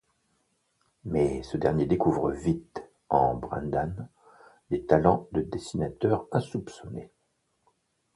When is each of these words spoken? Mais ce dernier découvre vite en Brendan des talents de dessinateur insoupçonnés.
Mais 1.05 1.43
ce 1.43 1.57
dernier 1.57 1.85
découvre 1.85 2.31
vite 2.31 2.81
en 3.09 3.35
Brendan 3.35 4.09
des 4.71 4.83
talents 4.83 5.27
de 5.31 5.41
dessinateur 5.43 6.27
insoupçonnés. 6.31 7.11